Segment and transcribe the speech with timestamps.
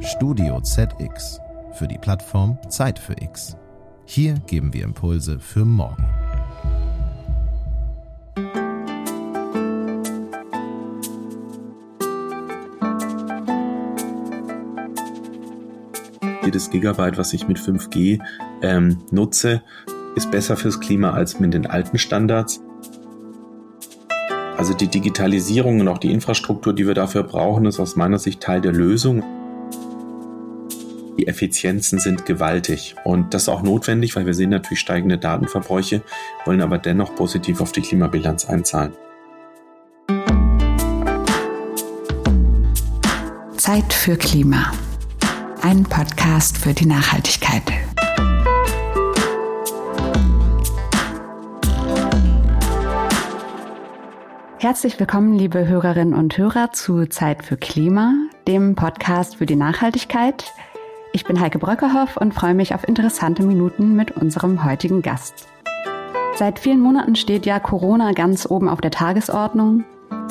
[0.00, 1.40] Studio ZX
[1.72, 3.56] für die Plattform Zeit für X.
[4.04, 6.04] Hier geben wir Impulse für morgen.
[16.44, 18.20] Jedes Gigabyte, was ich mit 5G
[18.62, 19.62] ähm, nutze,
[20.16, 22.60] ist besser fürs Klima als mit den alten Standards.
[24.56, 28.40] Also die Digitalisierung und auch die Infrastruktur, die wir dafür brauchen, ist aus meiner Sicht
[28.40, 29.22] Teil der Lösung.
[31.18, 36.02] Die Effizienzen sind gewaltig und das ist auch notwendig, weil wir sehen natürlich steigende Datenverbräuche,
[36.44, 38.92] wollen aber dennoch positiv auf die Klimabilanz einzahlen.
[43.56, 44.72] Zeit für Klima.
[45.60, 47.64] Ein Podcast für die Nachhaltigkeit.
[54.58, 58.12] Herzlich willkommen, liebe Hörerinnen und Hörer, zu Zeit für Klima,
[58.46, 60.52] dem Podcast für die Nachhaltigkeit.
[61.18, 65.48] Ich bin Heike Bröckerhoff und freue mich auf interessante Minuten mit unserem heutigen Gast.
[66.36, 69.82] Seit vielen Monaten steht ja Corona ganz oben auf der Tagesordnung.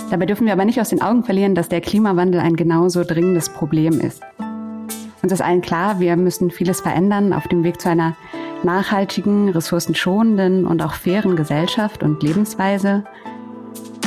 [0.09, 3.49] Dabei dürfen wir aber nicht aus den Augen verlieren, dass der Klimawandel ein genauso dringendes
[3.49, 4.21] Problem ist.
[5.21, 8.15] Uns ist allen klar, wir müssen vieles verändern auf dem Weg zu einer
[8.63, 13.03] nachhaltigen, ressourcenschonenden und auch fairen Gesellschaft und Lebensweise–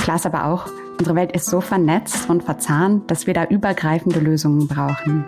[0.02, 0.66] Klar ist aber auch,
[0.98, 5.24] unsere Welt ist so vernetzt und verzahnt, dass wir da übergreifende Lösungen brauchen.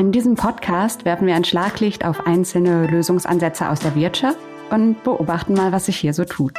[0.00, 4.38] In diesem Podcast werfen wir ein Schlaglicht auf einzelne Lösungsansätze aus der Wirtschaft
[4.70, 6.54] und beobachten mal, was sich hier so tut.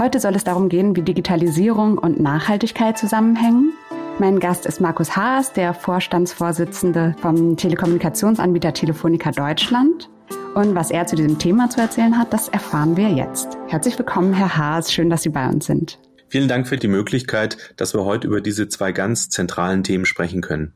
[0.00, 3.74] Heute soll es darum gehen, wie Digitalisierung und Nachhaltigkeit zusammenhängen.
[4.18, 10.08] Mein Gast ist Markus Haas, der Vorstandsvorsitzende vom Telekommunikationsanbieter Telefonica Deutschland.
[10.54, 13.58] Und was er zu diesem Thema zu erzählen hat, das erfahren wir jetzt.
[13.68, 14.90] Herzlich willkommen, Herr Haas.
[14.90, 15.98] Schön, dass Sie bei uns sind.
[16.28, 20.40] Vielen Dank für die Möglichkeit, dass wir heute über diese zwei ganz zentralen Themen sprechen
[20.40, 20.72] können.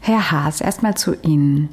[0.00, 1.70] Herr Haas, erstmal zu Ihnen.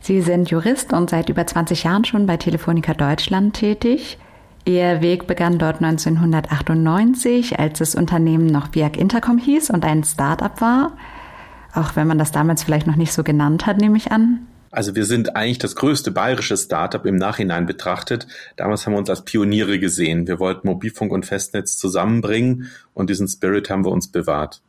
[0.00, 4.18] Sie sind Jurist und seit über 20 Jahren schon bei Telefonica Deutschland tätig.
[4.64, 10.60] Ihr Weg begann dort 1998, als das Unternehmen noch Viag Intercom hieß und ein Start-up
[10.60, 10.96] war.
[11.72, 14.46] Auch wenn man das damals vielleicht noch nicht so genannt hat, nehme ich an.
[14.70, 18.26] Also wir sind eigentlich das größte bayerische Startup im Nachhinein betrachtet.
[18.56, 20.26] Damals haben wir uns als Pioniere gesehen.
[20.26, 24.62] Wir wollten Mobilfunk und Festnetz zusammenbringen und diesen Spirit haben wir uns bewahrt.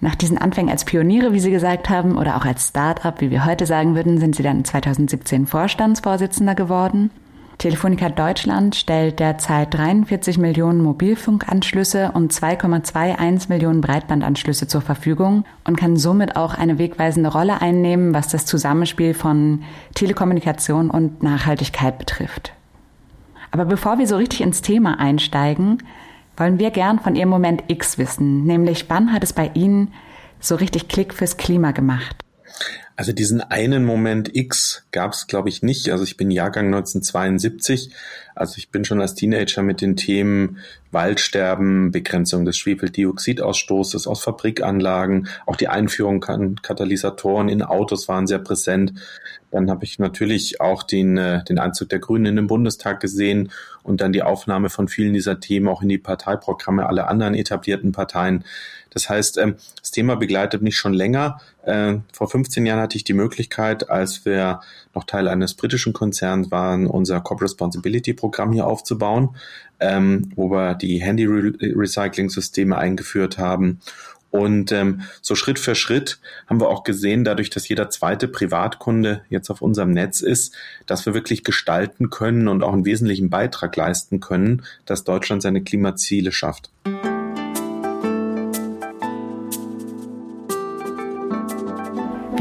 [0.00, 3.44] Nach diesen Anfängen als Pioniere, wie Sie gesagt haben, oder auch als Startup, wie wir
[3.46, 7.10] heute sagen würden, sind Sie dann 2017 Vorstandsvorsitzender geworden.
[7.58, 15.96] Telefonica Deutschland stellt derzeit 43 Millionen Mobilfunkanschlüsse und 2,21 Millionen Breitbandanschlüsse zur Verfügung und kann
[15.96, 19.62] somit auch eine wegweisende Rolle einnehmen, was das Zusammenspiel von
[19.94, 22.52] Telekommunikation und Nachhaltigkeit betrifft.
[23.50, 25.78] Aber bevor wir so richtig ins Thema einsteigen,
[26.36, 29.92] wollen wir gern von Ihrem Moment X wissen, nämlich wann hat es bei Ihnen
[30.40, 32.16] so richtig Klick fürs Klima gemacht?
[32.96, 35.90] Also diesen einen Moment X gab es, glaube ich, nicht.
[35.90, 37.90] Also ich bin Jahrgang 1972.
[38.36, 40.58] Also ich bin schon als Teenager mit den Themen
[40.92, 48.38] Waldsterben, Begrenzung des Schwefeldioxidausstoßes aus Fabrikanlagen, auch die Einführung von Katalysatoren in Autos waren sehr
[48.38, 48.94] präsent.
[49.50, 53.50] Dann habe ich natürlich auch den, äh, den Einzug der Grünen in den Bundestag gesehen
[53.82, 57.92] und dann die Aufnahme von vielen dieser Themen auch in die Parteiprogramme aller anderen etablierten
[57.92, 58.44] Parteien.
[58.90, 61.40] Das heißt, ähm, das Thema begleitet mich schon länger.
[61.64, 64.60] Äh, vor 15 Jahren hatte ich die Möglichkeit, als wir
[64.94, 69.36] noch Teil eines britischen Konzerns waren, unser Corporate Responsibility Programm hier aufzubauen,
[69.80, 73.80] ähm, wo wir die Handy-Recycling-Systeme eingeführt haben.
[74.34, 76.18] Und ähm, so Schritt für Schritt
[76.48, 80.56] haben wir auch gesehen, dadurch, dass jeder zweite Privatkunde jetzt auf unserem Netz ist,
[80.86, 85.62] dass wir wirklich gestalten können und auch einen wesentlichen Beitrag leisten können, dass Deutschland seine
[85.62, 86.70] Klimaziele schafft.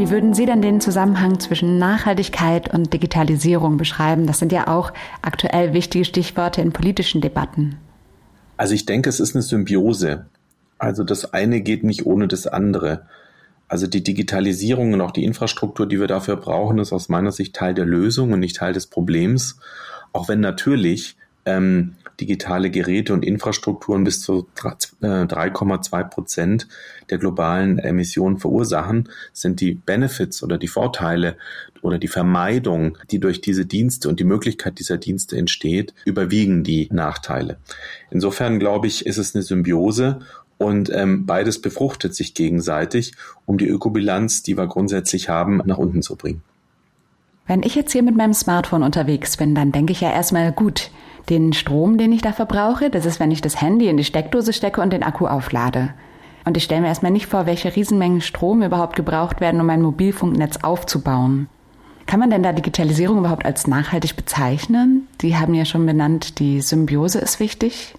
[0.04, 4.28] Wie würden Sie denn den Zusammenhang zwischen Nachhaltigkeit und Digitalisierung beschreiben?
[4.28, 4.92] Das sind ja auch
[5.22, 7.78] aktuell wichtige Stichworte in politischen Debatten.
[8.58, 10.26] Also ich denke, es ist eine Symbiose.
[10.78, 13.06] Also das eine geht nicht ohne das andere.
[13.70, 17.56] Also die Digitalisierung und auch die Infrastruktur, die wir dafür brauchen, ist aus meiner Sicht
[17.56, 19.58] Teil der Lösung und nicht Teil des Problems.
[20.12, 26.68] Auch wenn natürlich ähm, digitale Geräte und Infrastrukturen bis zu 3,2 äh, Prozent
[27.10, 31.38] der globalen Emissionen verursachen, sind die Benefits oder die Vorteile
[31.82, 36.88] oder die Vermeidung, die durch diese Dienste und die Möglichkeit dieser Dienste entsteht, überwiegen die
[36.92, 37.58] Nachteile.
[38.10, 40.20] Insofern glaube ich, ist es eine Symbiose
[40.58, 43.14] und ähm, beides befruchtet sich gegenseitig,
[43.46, 46.42] um die Ökobilanz, die wir grundsätzlich haben, nach unten zu bringen.
[47.46, 50.92] Wenn ich jetzt hier mit meinem Smartphone unterwegs bin, dann denke ich ja erstmal, gut,
[51.30, 54.54] den Strom, den ich da verbrauche, das ist, wenn ich das Handy in die Steckdose
[54.54, 55.94] stecke und den Akku auflade.
[56.46, 59.82] Und ich stelle mir erstmal nicht vor, welche Riesenmengen Strom überhaupt gebraucht werden, um ein
[59.82, 61.48] Mobilfunknetz aufzubauen.
[62.06, 65.08] Kann man denn da Digitalisierung überhaupt als nachhaltig bezeichnen?
[65.22, 67.96] Sie haben ja schon benannt, die Symbiose ist wichtig.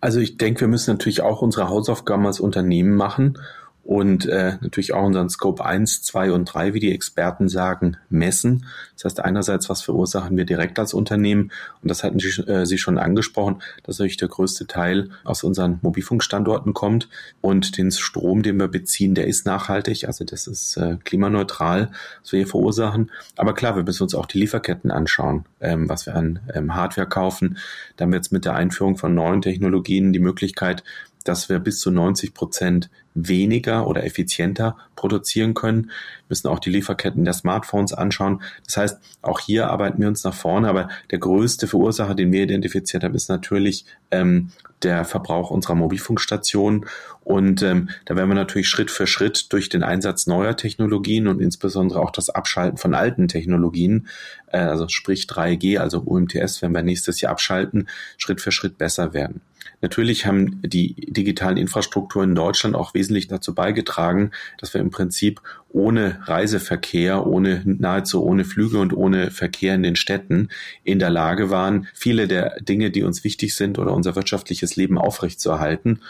[0.00, 3.38] Also ich denke, wir müssen natürlich auch unsere Hausaufgaben als Unternehmen machen
[3.84, 8.64] und äh, natürlich auch unseren Scope 1, 2 und 3, wie die Experten sagen, messen.
[8.94, 11.52] Das heißt, einerseits, was verursachen wir direkt als Unternehmen?
[11.82, 15.80] Und das hatten Sie, äh, Sie schon angesprochen, dass natürlich der größte Teil aus unseren
[15.82, 17.10] Mobilfunkstandorten kommt.
[17.42, 20.06] Und den Strom, den wir beziehen, der ist nachhaltig.
[20.06, 21.90] Also das ist äh, klimaneutral,
[22.22, 23.10] was wir hier verursachen.
[23.36, 27.06] Aber klar, wir müssen uns auch die Lieferketten anschauen, ähm, was wir an ähm, Hardware
[27.06, 27.58] kaufen.
[27.96, 30.84] Da haben wir jetzt mit der Einführung von neuen Technologien die Möglichkeit,
[31.24, 35.84] dass wir bis zu 90 Prozent weniger oder effizienter produzieren können.
[35.84, 35.90] Wir
[36.30, 38.42] müssen auch die Lieferketten der Smartphones anschauen.
[38.66, 42.42] Das heißt, auch hier arbeiten wir uns nach vorne, aber der größte Verursacher, den wir
[42.42, 44.50] identifiziert haben, ist natürlich ähm,
[44.82, 46.86] der Verbrauch unserer Mobilfunkstationen.
[47.22, 51.40] Und ähm, da werden wir natürlich Schritt für Schritt durch den Einsatz neuer Technologien und
[51.40, 54.08] insbesondere auch das Abschalten von alten Technologien,
[54.48, 57.88] äh, also sprich 3G, also UMTS, wenn wir nächstes Jahr abschalten,
[58.18, 59.40] Schritt für Schritt besser werden.
[59.84, 65.42] Natürlich haben die digitalen Infrastrukturen in Deutschland auch wesentlich dazu beigetragen, dass wir im Prinzip
[65.68, 70.48] ohne Reiseverkehr, ohne nahezu ohne Flüge und ohne Verkehr in den Städten
[70.84, 74.96] in der Lage waren, viele der Dinge, die uns wichtig sind oder unser wirtschaftliches Leben
[74.96, 76.00] aufrechtzuerhalten.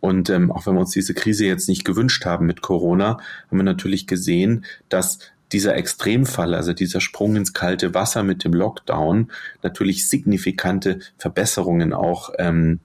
[0.00, 3.16] Und ähm, auch wenn wir uns diese Krise jetzt nicht gewünscht haben mit Corona,
[3.48, 5.18] haben wir natürlich gesehen, dass
[5.50, 9.30] dieser Extremfall, also dieser Sprung ins kalte Wasser mit dem Lockdown,
[9.62, 12.80] natürlich signifikante Verbesserungen auch ähm,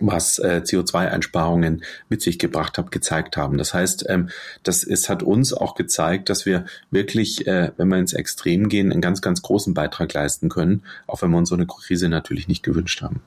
[0.00, 3.58] was äh, CO2-Einsparungen mit sich gebracht hat, gezeigt haben.
[3.58, 4.30] Das heißt, ähm,
[4.62, 8.90] das es hat uns auch gezeigt, dass wir wirklich, äh, wenn wir ins Extrem gehen,
[8.90, 12.48] einen ganz, ganz großen Beitrag leisten können, auch wenn wir uns so eine Krise natürlich
[12.48, 13.20] nicht gewünscht haben.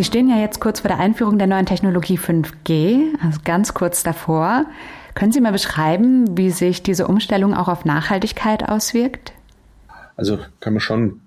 [0.00, 4.02] Sie stehen ja jetzt kurz vor der Einführung der neuen Technologie 5G, also ganz kurz
[4.02, 4.64] davor.
[5.14, 9.34] Können Sie mal beschreiben, wie sich diese Umstellung auch auf Nachhaltigkeit auswirkt?
[10.20, 11.22] Also kann man schon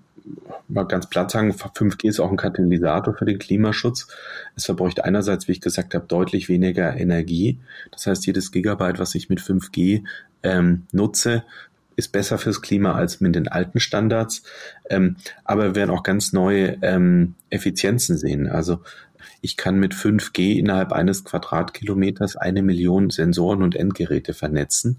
[0.68, 4.08] mal ganz platt sagen, 5G ist auch ein Katalysator für den Klimaschutz.
[4.56, 7.58] Es verbraucht einerseits, wie ich gesagt habe, deutlich weniger Energie.
[7.90, 10.04] Das heißt, jedes Gigabyte, was ich mit 5G
[10.44, 11.44] ähm, nutze,
[11.96, 14.44] ist besser fürs Klima als mit den alten Standards.
[14.92, 18.48] Ähm, aber wir werden auch ganz neue ähm, Effizienzen sehen.
[18.48, 18.82] Also
[19.42, 24.98] ich kann mit 5G innerhalb eines Quadratkilometers eine Million Sensoren und Endgeräte vernetzen.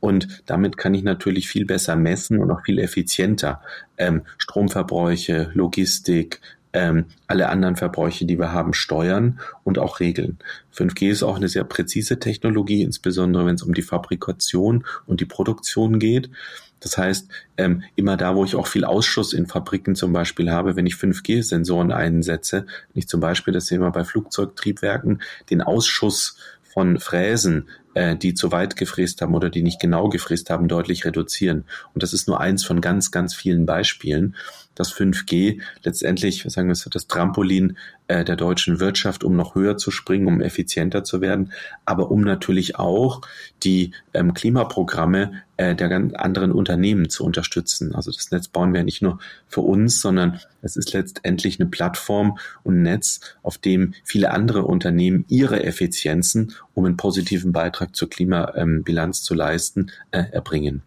[0.00, 3.60] Und damit kann ich natürlich viel besser messen und auch viel effizienter
[3.96, 6.40] ähm, Stromverbräuche, Logistik,
[6.72, 10.38] ähm, alle anderen Verbräuche, die wir haben, steuern und auch regeln.
[10.74, 15.26] 5G ist auch eine sehr präzise Technologie, insbesondere wenn es um die Fabrikation und die
[15.26, 16.30] Produktion geht.
[16.80, 20.76] Das heißt, ähm, immer da, wo ich auch viel Ausschuss in Fabriken zum Beispiel habe,
[20.76, 25.20] wenn ich 5G-Sensoren einsetze, ich zum Beispiel, das sehen wir bei Flugzeugtriebwerken,
[25.50, 27.66] den Ausschuss von Fräsen
[27.98, 31.64] äh, die zu weit gefräst haben oder die nicht genau gefräst haben, deutlich reduzieren.
[31.94, 34.36] Und das ist nur eins von ganz, ganz vielen Beispielen,
[34.78, 37.76] dass 5G letztendlich, sagen wir das Trampolin
[38.06, 41.52] äh, der deutschen Wirtschaft, um noch höher zu springen, um effizienter zu werden,
[41.84, 43.20] aber um natürlich auch
[43.62, 47.94] die ähm, Klimaprogramme äh, der ganz anderen Unternehmen zu unterstützen.
[47.94, 52.38] Also das Netz bauen wir nicht nur für uns, sondern es ist letztendlich eine Plattform
[52.62, 58.08] und ein Netz, auf dem viele andere Unternehmen ihre Effizienzen, um einen positiven Beitrag zur
[58.08, 60.82] Klimabilanz zu leisten, äh, erbringen.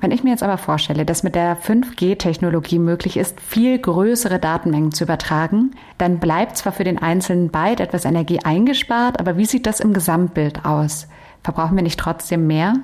[0.00, 4.92] Wenn ich mir jetzt aber vorstelle, dass mit der 5G-Technologie möglich ist, viel größere Datenmengen
[4.92, 9.66] zu übertragen, dann bleibt zwar für den einzelnen Byte etwas Energie eingespart, aber wie sieht
[9.66, 11.06] das im Gesamtbild aus?
[11.42, 12.74] Verbrauchen wir nicht trotzdem mehr?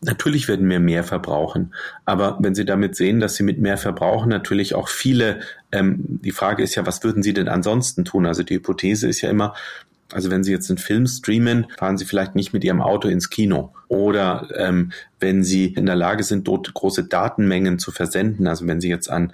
[0.00, 1.74] Natürlich werden wir mehr verbrauchen,
[2.04, 5.40] aber wenn Sie damit sehen, dass Sie mit mehr verbrauchen, natürlich auch viele,
[5.72, 8.26] ähm, die Frage ist ja, was würden Sie denn ansonsten tun?
[8.26, 9.54] Also die Hypothese ist ja immer,
[10.12, 13.30] also wenn Sie jetzt einen Film streamen, fahren Sie vielleicht nicht mit Ihrem Auto ins
[13.30, 13.72] Kino.
[13.88, 18.80] Oder ähm, wenn Sie in der Lage sind, dort große Datenmengen zu versenden, also wenn
[18.80, 19.32] Sie jetzt an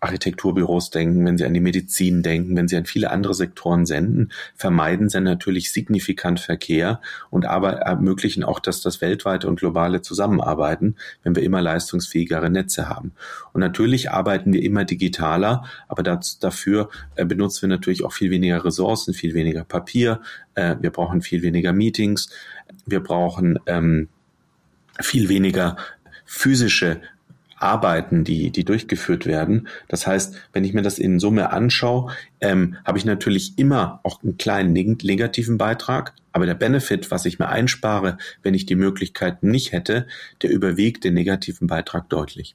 [0.00, 4.32] Architekturbüros denken, wenn Sie an die Medizin denken, wenn Sie an viele andere Sektoren senden,
[4.56, 10.96] vermeiden Sie natürlich signifikant Verkehr und aber ermöglichen auch, dass das weltweite und globale Zusammenarbeiten,
[11.22, 13.12] wenn wir immer leistungsfähigere Netze haben.
[13.52, 18.30] Und natürlich arbeiten wir immer digitaler, aber das, dafür äh, benutzen wir natürlich auch viel
[18.30, 20.20] weniger Ressourcen, viel weniger Papier,
[20.54, 22.30] äh, wir brauchen viel weniger Meetings,
[22.86, 24.08] wir brauchen ähm,
[25.00, 25.76] viel weniger
[26.24, 27.00] physische
[27.60, 29.68] Arbeiten, die, die durchgeführt werden.
[29.88, 34.22] Das heißt, wenn ich mir das in Summe anschaue, ähm, habe ich natürlich immer auch
[34.22, 39.50] einen kleinen negativen Beitrag, aber der Benefit, was ich mir einspare, wenn ich die Möglichkeiten
[39.50, 40.06] nicht hätte,
[40.42, 42.54] der überwiegt den negativen Beitrag deutlich.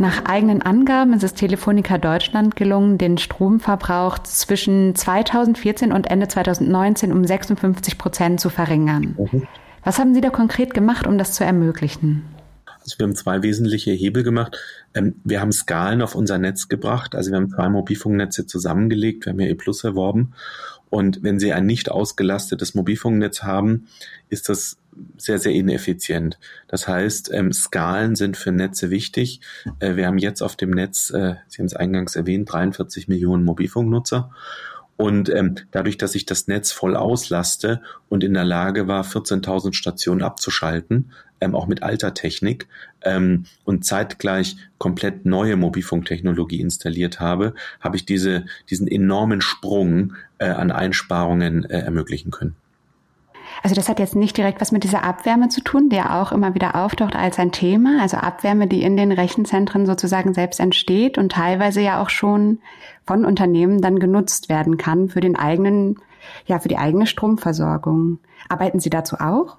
[0.00, 7.12] Nach eigenen Angaben ist es Telefonica Deutschland gelungen, den Stromverbrauch zwischen 2014 und Ende 2019
[7.12, 9.16] um 56 Prozent zu verringern.
[9.18, 9.48] Mhm.
[9.82, 12.22] Was haben Sie da konkret gemacht, um das zu ermöglichen?
[12.80, 14.56] Also wir haben zwei wesentliche Hebel gemacht.
[14.94, 17.16] Ähm, wir haben Skalen auf unser Netz gebracht.
[17.16, 19.26] Also wir haben zwei Mobilfunknetze zusammengelegt.
[19.26, 20.32] Wir haben ja E Plus erworben.
[20.90, 23.88] Und wenn Sie ein nicht ausgelastetes Mobilfunknetz haben,
[24.28, 24.78] ist das
[25.16, 26.38] sehr, sehr ineffizient.
[26.66, 29.40] Das heißt, ähm, Skalen sind für Netze wichtig.
[29.78, 33.44] Äh, wir haben jetzt auf dem Netz, äh, Sie haben es eingangs erwähnt, 43 Millionen
[33.44, 34.30] Mobilfunknutzer.
[34.96, 39.72] Und ähm, dadurch, dass ich das Netz voll auslaste und in der Lage war, 14.000
[39.72, 42.68] Stationen abzuschalten, ähm, auch mit alter Technik,
[43.02, 50.48] ähm, und zeitgleich komplett neue Mobilfunktechnologie installiert habe, habe ich diese, diesen enormen Sprung äh,
[50.48, 52.56] an Einsparungen äh, ermöglichen können.
[53.62, 56.54] Also das hat jetzt nicht direkt was mit dieser Abwärme zu tun, der auch immer
[56.54, 58.00] wieder auftaucht als ein Thema.
[58.00, 62.60] Also Abwärme, die in den Rechenzentren sozusagen selbst entsteht und teilweise ja auch schon
[63.04, 65.98] von Unternehmen dann genutzt werden kann für den eigenen,
[66.46, 68.20] ja, für die eigene Stromversorgung.
[68.48, 69.57] Arbeiten Sie dazu auch?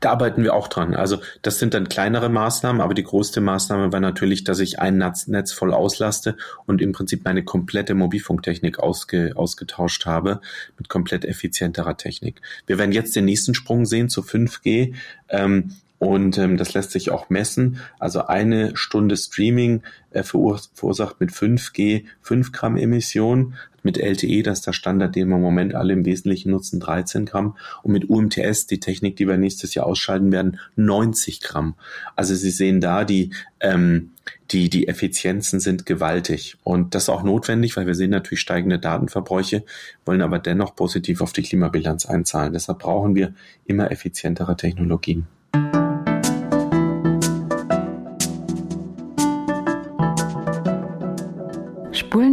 [0.00, 0.94] Da arbeiten wir auch dran.
[0.94, 4.98] Also das sind dann kleinere Maßnahmen, aber die größte Maßnahme war natürlich, dass ich ein
[4.98, 10.40] Netz, voll auslaste und im Prinzip meine komplette Mobilfunktechnik ausge, ausgetauscht habe
[10.78, 12.40] mit komplett effizienterer Technik.
[12.66, 14.94] Wir werden jetzt den nächsten Sprung sehen zu 5G.
[15.28, 17.80] Ähm, und ähm, das lässt sich auch messen.
[17.98, 23.54] Also eine Stunde Streaming äh, verursacht mit 5G 5 Gramm Emission,
[23.86, 27.24] mit LTE, das ist der Standard, den wir im Moment alle im Wesentlichen nutzen, 13
[27.24, 31.76] Gramm und mit UMTS, die Technik, die wir nächstes Jahr ausschalten werden, 90 Gramm.
[32.16, 34.10] Also Sie sehen da, die, ähm,
[34.50, 38.78] die, die Effizienzen sind gewaltig und das ist auch notwendig, weil wir sehen natürlich steigende
[38.78, 39.64] Datenverbräuche,
[40.04, 42.52] wollen aber dennoch positiv auf die Klimabilanz einzahlen.
[42.52, 43.34] Deshalb brauchen wir
[43.66, 45.26] immer effizientere Technologien.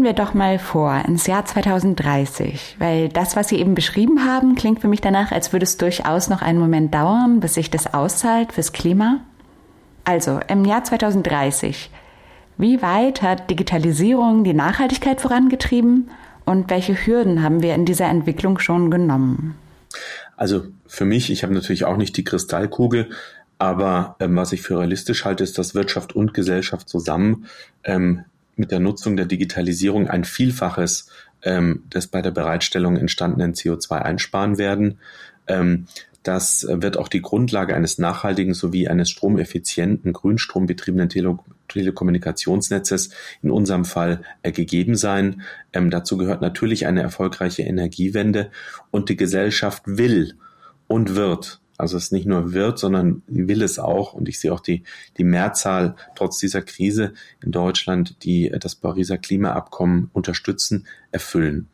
[0.03, 4.55] Spulen wir doch mal vor ins Jahr 2030, weil das, was Sie eben beschrieben haben,
[4.55, 7.93] klingt für mich danach, als würde es durchaus noch einen Moment dauern, bis sich das
[7.93, 9.21] auszahlt fürs Klima.
[10.03, 11.89] Also im Jahr 2030,
[12.57, 16.09] wie weit hat Digitalisierung die Nachhaltigkeit vorangetrieben
[16.43, 19.55] und welche Hürden haben wir in dieser Entwicklung schon genommen?
[20.35, 23.09] Also für mich, ich habe natürlich auch nicht die Kristallkugel,
[23.57, 27.45] aber ähm, was ich für realistisch halte, ist, dass Wirtschaft und Gesellschaft zusammen
[27.85, 31.09] ähm, mit der Nutzung der Digitalisierung ein Vielfaches
[31.43, 34.99] ähm, des bei der Bereitstellung entstandenen CO2 einsparen werden.
[35.47, 35.87] Ähm,
[36.23, 43.09] das wird auch die Grundlage eines nachhaltigen sowie eines stromeffizienten, grünstrombetriebenen Tele Telekommunikationsnetzes
[43.41, 45.41] in unserem Fall äh, gegeben sein.
[45.73, 48.51] Ähm, dazu gehört natürlich eine erfolgreiche Energiewende
[48.91, 50.35] und die Gesellschaft will
[50.87, 54.13] und wird also es nicht nur wird, sondern will es auch.
[54.13, 54.83] Und ich sehe auch die,
[55.17, 57.13] die Mehrzahl trotz dieser Krise
[57.43, 61.67] in Deutschland, die das Pariser Klimaabkommen unterstützen, erfüllen.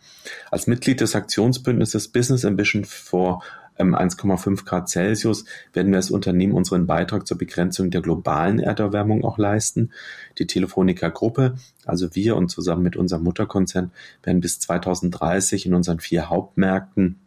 [0.50, 3.44] Als Mitglied des Aktionsbündnisses Business Ambition for
[3.78, 9.24] 1,5 ähm, Grad Celsius werden wir als Unternehmen unseren Beitrag zur Begrenzung der globalen Erderwärmung
[9.24, 9.92] auch leisten.
[10.40, 13.92] Die Telefonica Gruppe, also wir und zusammen mit unserem Mutterkonzern,
[14.24, 17.20] werden bis 2030 in unseren vier Hauptmärkten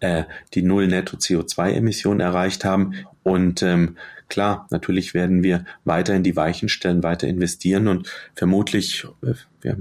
[0.00, 2.94] äh, die Null Netto CO2-Emissionen erreicht haben.
[3.22, 3.96] Und ähm,
[4.28, 9.78] klar, natürlich werden wir weiter in die Weichen stellen, weiter investieren und vermutlich, äh, wir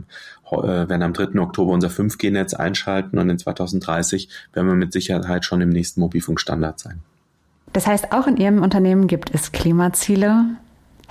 [0.52, 1.40] äh, werden am 3.
[1.40, 6.80] Oktober unser 5G-Netz einschalten und in 2030 werden wir mit Sicherheit schon im nächsten Mobilfunkstandard
[6.80, 7.00] sein.
[7.74, 10.46] Das heißt, auch in Ihrem Unternehmen gibt es Klimaziele,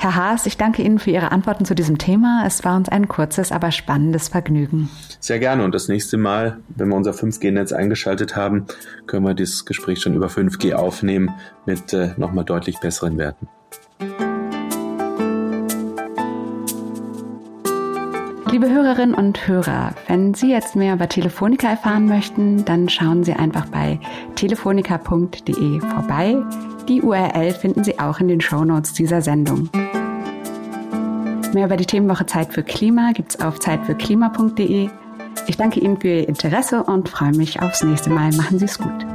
[0.03, 2.43] Herr Haas, ich danke Ihnen für Ihre Antworten zu diesem Thema.
[2.45, 4.91] Es war uns ein kurzes, aber spannendes Vergnügen.
[5.21, 5.65] Sehr gerne.
[5.65, 8.67] Und das nächste Mal, wenn wir unser 5G-Netz eingeschaltet haben,
[9.07, 11.31] können wir das Gespräch schon über 5G aufnehmen
[11.67, 13.47] mit äh, nochmal deutlich besseren Werten.
[18.51, 23.35] Liebe Hörerinnen und Hörer, wenn Sie jetzt mehr über Telefonica erfahren möchten, dann schauen Sie
[23.35, 24.01] einfach bei
[24.35, 26.43] telefonica.de vorbei.
[26.89, 29.69] Die URL finden Sie auch in den Shownotes dieser Sendung.
[31.55, 34.89] Mehr über die Themenwoche Zeit für Klima gibt's auf zeitfürklima.de.
[35.47, 38.33] Ich danke Ihnen für Ihr Interesse und freue mich aufs nächste Mal.
[38.33, 39.07] Machen Sie es gut.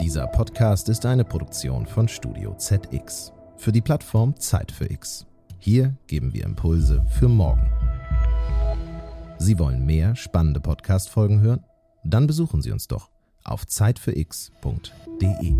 [0.00, 5.26] Dieser Podcast ist eine Produktion von Studio ZX für die Plattform Zeit für X.
[5.58, 7.83] Hier geben wir Impulse für morgen.
[9.44, 11.62] Sie wollen mehr spannende Podcast-Folgen hören?
[12.02, 13.10] Dann besuchen Sie uns doch
[13.44, 15.54] auf zeitfürx.de.